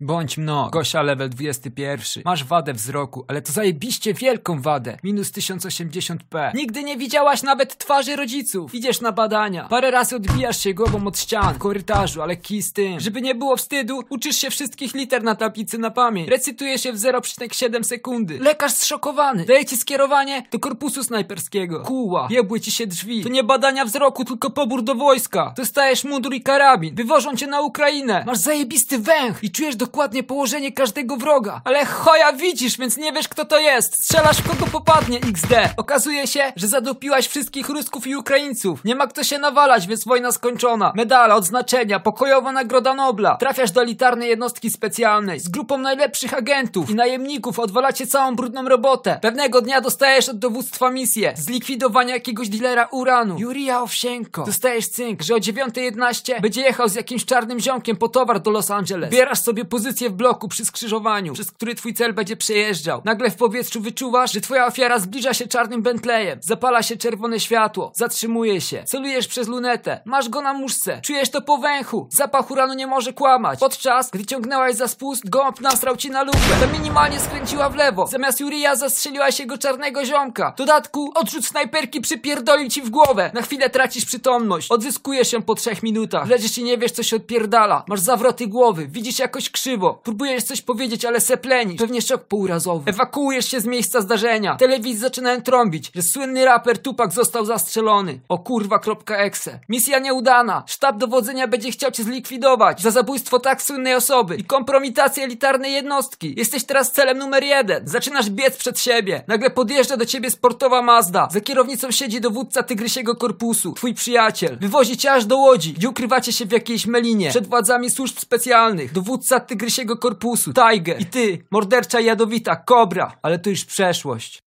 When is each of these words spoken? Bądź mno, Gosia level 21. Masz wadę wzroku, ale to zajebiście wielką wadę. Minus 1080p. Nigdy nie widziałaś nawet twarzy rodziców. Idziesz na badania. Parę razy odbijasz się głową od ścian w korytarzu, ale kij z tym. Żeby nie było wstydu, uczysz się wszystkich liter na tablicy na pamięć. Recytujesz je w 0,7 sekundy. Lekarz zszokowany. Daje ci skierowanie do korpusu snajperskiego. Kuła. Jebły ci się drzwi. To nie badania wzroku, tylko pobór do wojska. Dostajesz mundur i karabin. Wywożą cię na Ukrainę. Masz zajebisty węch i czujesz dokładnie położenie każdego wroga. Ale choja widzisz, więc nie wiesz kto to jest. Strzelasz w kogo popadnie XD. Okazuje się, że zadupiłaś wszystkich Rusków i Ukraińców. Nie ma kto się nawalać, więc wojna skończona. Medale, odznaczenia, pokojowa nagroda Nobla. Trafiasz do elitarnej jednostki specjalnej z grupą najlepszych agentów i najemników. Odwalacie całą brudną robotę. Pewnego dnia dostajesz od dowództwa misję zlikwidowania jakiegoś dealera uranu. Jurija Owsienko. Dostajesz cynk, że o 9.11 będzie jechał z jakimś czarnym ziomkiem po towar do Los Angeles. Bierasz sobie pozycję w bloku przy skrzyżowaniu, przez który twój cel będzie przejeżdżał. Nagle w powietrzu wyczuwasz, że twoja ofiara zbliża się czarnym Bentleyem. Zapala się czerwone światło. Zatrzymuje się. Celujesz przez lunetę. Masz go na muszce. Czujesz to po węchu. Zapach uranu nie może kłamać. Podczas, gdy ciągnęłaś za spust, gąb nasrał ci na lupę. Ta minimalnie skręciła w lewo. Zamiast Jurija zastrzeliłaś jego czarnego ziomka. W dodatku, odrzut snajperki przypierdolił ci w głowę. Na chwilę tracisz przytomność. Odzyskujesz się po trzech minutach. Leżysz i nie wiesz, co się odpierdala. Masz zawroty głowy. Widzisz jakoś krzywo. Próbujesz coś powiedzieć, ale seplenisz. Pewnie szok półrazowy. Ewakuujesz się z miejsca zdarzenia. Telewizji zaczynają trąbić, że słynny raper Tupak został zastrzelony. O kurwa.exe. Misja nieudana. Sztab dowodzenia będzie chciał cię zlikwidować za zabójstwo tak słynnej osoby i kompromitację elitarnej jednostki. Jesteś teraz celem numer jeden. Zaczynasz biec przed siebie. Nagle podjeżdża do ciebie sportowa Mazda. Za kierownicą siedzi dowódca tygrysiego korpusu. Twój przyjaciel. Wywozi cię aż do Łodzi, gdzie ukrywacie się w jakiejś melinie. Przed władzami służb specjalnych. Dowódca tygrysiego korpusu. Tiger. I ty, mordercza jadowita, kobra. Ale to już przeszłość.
Bądź 0.00 0.38
mno, 0.38 0.70
Gosia 0.72 1.02
level 1.02 1.30
21. 1.30 2.22
Masz 2.24 2.44
wadę 2.44 2.72
wzroku, 2.72 3.24
ale 3.28 3.42
to 3.42 3.52
zajebiście 3.52 4.14
wielką 4.14 4.62
wadę. 4.62 4.96
Minus 5.04 5.30
1080p. 5.30 6.54
Nigdy 6.54 6.84
nie 6.84 6.96
widziałaś 6.96 7.42
nawet 7.42 7.78
twarzy 7.78 8.16
rodziców. 8.16 8.74
Idziesz 8.74 9.00
na 9.00 9.12
badania. 9.12 9.66
Parę 9.68 9.90
razy 9.90 10.16
odbijasz 10.16 10.60
się 10.60 10.74
głową 10.74 11.06
od 11.06 11.18
ścian 11.18 11.54
w 11.54 11.58
korytarzu, 11.58 12.22
ale 12.22 12.36
kij 12.36 12.62
z 12.62 12.72
tym. 12.72 13.00
Żeby 13.00 13.22
nie 13.22 13.34
było 13.34 13.56
wstydu, 13.56 14.00
uczysz 14.08 14.36
się 14.36 14.50
wszystkich 14.50 14.94
liter 14.94 15.22
na 15.22 15.34
tablicy 15.34 15.78
na 15.78 15.90
pamięć. 15.90 16.28
Recytujesz 16.28 16.84
je 16.84 16.92
w 16.92 16.96
0,7 16.96 17.82
sekundy. 17.82 18.38
Lekarz 18.38 18.72
zszokowany. 18.72 19.44
Daje 19.44 19.64
ci 19.64 19.76
skierowanie 19.76 20.46
do 20.52 20.58
korpusu 20.58 21.04
snajperskiego. 21.04 21.80
Kuła. 21.80 22.28
Jebły 22.30 22.60
ci 22.60 22.72
się 22.72 22.86
drzwi. 22.86 23.22
To 23.22 23.28
nie 23.28 23.44
badania 23.44 23.84
wzroku, 23.84 24.24
tylko 24.24 24.50
pobór 24.50 24.82
do 24.82 24.94
wojska. 24.94 25.54
Dostajesz 25.56 26.04
mundur 26.04 26.34
i 26.34 26.42
karabin. 26.42 26.94
Wywożą 26.94 27.36
cię 27.36 27.46
na 27.46 27.60
Ukrainę. 27.60 28.24
Masz 28.26 28.38
zajebisty 28.38 28.98
węch 28.98 29.44
i 29.44 29.50
czujesz 29.50 29.76
dokładnie 29.86 30.22
położenie 30.22 30.72
każdego 30.72 31.16
wroga. 31.16 31.60
Ale 31.64 31.84
choja 31.84 32.32
widzisz, 32.32 32.78
więc 32.78 32.96
nie 32.96 33.12
wiesz 33.12 33.28
kto 33.28 33.44
to 33.44 33.58
jest. 33.58 33.94
Strzelasz 34.04 34.36
w 34.36 34.48
kogo 34.48 34.66
popadnie 34.72 35.18
XD. 35.18 35.54
Okazuje 35.76 36.26
się, 36.26 36.52
że 36.56 36.68
zadupiłaś 36.68 37.28
wszystkich 37.28 37.68
Rusków 37.68 38.06
i 38.06 38.16
Ukraińców. 38.16 38.84
Nie 38.84 38.94
ma 38.94 39.06
kto 39.06 39.24
się 39.24 39.38
nawalać, 39.38 39.86
więc 39.86 40.04
wojna 40.04 40.32
skończona. 40.32 40.92
Medale, 40.96 41.34
odznaczenia, 41.34 42.00
pokojowa 42.00 42.52
nagroda 42.52 42.94
Nobla. 42.94 43.36
Trafiasz 43.36 43.70
do 43.70 43.82
elitarnej 43.82 44.28
jednostki 44.28 44.70
specjalnej 44.70 45.40
z 45.40 45.48
grupą 45.48 45.78
najlepszych 45.78 46.34
agentów 46.34 46.90
i 46.90 46.94
najemników. 46.94 47.58
Odwalacie 47.58 48.06
całą 48.06 48.36
brudną 48.36 48.68
robotę. 48.68 49.18
Pewnego 49.22 49.60
dnia 49.62 49.80
dostajesz 49.80 50.28
od 50.28 50.38
dowództwa 50.38 50.90
misję 50.90 51.34
zlikwidowania 51.36 52.14
jakiegoś 52.14 52.48
dealera 52.48 52.88
uranu. 52.92 53.38
Jurija 53.38 53.82
Owsienko. 53.82 54.44
Dostajesz 54.44 54.88
cynk, 54.88 55.22
że 55.22 55.34
o 55.34 55.38
9.11 55.38 56.40
będzie 56.40 56.60
jechał 56.62 56.88
z 56.88 56.94
jakimś 56.94 57.24
czarnym 57.24 57.60
ziomkiem 57.60 57.96
po 57.96 58.08
towar 58.08 58.40
do 58.40 58.50
Los 58.50 58.70
Angeles. 58.70 59.10
Bierasz 59.10 59.40
sobie 59.40 59.64
pozycję 59.76 60.10
w 60.10 60.12
bloku 60.12 60.48
przy 60.48 60.64
skrzyżowaniu, 60.64 61.32
przez 61.32 61.50
który 61.50 61.74
twój 61.74 61.94
cel 61.94 62.14
będzie 62.14 62.36
przejeżdżał. 62.36 63.02
Nagle 63.04 63.30
w 63.30 63.36
powietrzu 63.36 63.80
wyczuwasz, 63.80 64.32
że 64.32 64.40
twoja 64.40 64.66
ofiara 64.66 64.98
zbliża 64.98 65.34
się 65.34 65.46
czarnym 65.46 65.82
Bentleyem. 65.82 66.38
Zapala 66.42 66.82
się 66.82 66.96
czerwone 66.96 67.40
światło. 67.40 67.92
Zatrzymuje 67.94 68.60
się. 68.60 68.84
Celujesz 68.84 69.28
przez 69.28 69.48
lunetę. 69.48 70.00
Masz 70.04 70.28
go 70.28 70.42
na 70.42 70.52
muszce. 70.52 71.00
Czujesz 71.04 71.30
to 71.30 71.42
po 71.42 71.58
węchu. 71.58 72.08
Zapach 72.10 72.50
uranu 72.50 72.74
nie 72.74 72.86
może 72.86 73.12
kłamać. 73.12 73.58
Podczas, 73.60 74.10
gdy 74.10 74.24
ciągnęłaś 74.24 74.74
za 74.74 74.88
spust, 74.88 75.30
gąb 75.30 75.60
nasrał 75.60 75.96
ci 75.96 76.10
na 76.10 76.22
lupę. 76.22 76.38
Ta 76.60 76.78
minimalnie 76.78 77.20
skręciła 77.20 77.68
w 77.68 77.74
lewo. 77.74 78.06
Zamiast 78.06 78.40
Jurija 78.40 78.76
zastrzeliłaś 78.76 79.40
jego 79.40 79.58
czarnego 79.58 80.04
ziomka. 80.04 80.52
W 80.52 80.58
dodatku, 80.58 81.12
odrzut 81.14 81.46
snajperki 81.46 82.00
przypierdolił 82.00 82.68
ci 82.68 82.82
w 82.82 82.90
głowę. 82.90 83.30
Na 83.34 83.42
chwilę 83.42 83.70
tracisz 83.70 84.04
przytomność. 84.04 84.70
Odzyskujesz 84.70 85.30
się 85.30 85.42
po 85.42 85.54
trzech 85.54 85.82
minutach. 85.82 86.28
Leżysz 86.28 86.58
i 86.58 86.64
nie 86.64 86.78
wiesz, 86.78 86.92
co 86.92 87.02
się 87.02 87.16
odpierdala. 87.16 87.84
Masz 87.88 88.00
zawroty 88.00 88.46
głowy. 88.46 88.86
Widzisz 88.88 89.18
jakoś 89.18 89.50
krzywo. 89.66 90.00
Próbujesz 90.02 90.44
coś 90.44 90.62
powiedzieć, 90.62 91.04
ale 91.04 91.20
seplenisz. 91.20 91.78
Pewnie 91.78 92.02
szok 92.02 92.24
półrazowy. 92.24 92.90
Ewakuujesz 92.90 93.50
się 93.50 93.60
z 93.60 93.66
miejsca 93.66 94.00
zdarzenia. 94.00 94.56
Telewizji 94.56 95.00
zaczynają 95.00 95.42
trąbić, 95.42 95.90
że 95.94 96.02
słynny 96.02 96.44
raper 96.44 96.78
Tupak 96.78 97.12
został 97.12 97.44
zastrzelony. 97.44 98.20
O 98.28 98.38
kurwa.exe. 98.38 99.58
Misja 99.68 99.98
nieudana. 99.98 100.62
Sztab 100.66 100.98
dowodzenia 100.98 101.48
będzie 101.48 101.70
chciał 101.70 101.90
cię 101.90 102.04
zlikwidować 102.04 102.82
za 102.82 102.90
zabójstwo 102.90 103.38
tak 103.38 103.62
słynnej 103.62 103.94
osoby 103.94 104.36
i 104.36 104.44
kompromitację 104.44 105.24
elitarnej 105.24 105.72
jednostki. 105.72 106.34
Jesteś 106.36 106.64
teraz 106.64 106.92
celem 106.92 107.18
numer 107.18 107.44
jeden. 107.44 107.88
Zaczynasz 107.88 108.30
biec 108.30 108.56
przed 108.56 108.80
siebie. 108.80 109.24
Nagle 109.28 109.50
podjeżdża 109.50 109.96
do 109.96 110.06
ciebie 110.06 110.30
sportowa 110.30 110.82
Mazda. 110.82 111.28
Za 111.30 111.40
kierownicą 111.40 111.90
siedzi 111.90 112.20
dowódca 112.20 112.62
tygrysiego 112.62 113.16
korpusu. 113.16 113.72
Twój 113.72 113.94
przyjaciel. 113.94 114.58
Wywozi 114.60 114.96
cię 114.96 115.12
aż 115.12 115.24
do 115.24 115.36
Łodzi, 115.36 115.72
gdzie 115.72 115.88
ukrywacie 115.88 116.32
się 116.32 116.46
w 116.46 116.52
jakiejś 116.52 116.86
melinie. 116.86 117.30
Przed 117.30 117.46
władzami 117.46 117.90
służb 117.90 118.18
specjalnych. 118.18 118.92
Dowódca 118.92 119.40
tygrysiego 119.56 119.96
korpusu. 119.96 120.52
Tiger. 120.52 121.00
I 121.00 121.06
ty, 121.06 121.46
mordercza 121.50 122.00
jadowita, 122.00 122.56
kobra. 122.56 123.18
Ale 123.22 123.38
to 123.38 123.50
już 123.50 123.64
przeszłość. 123.64 124.46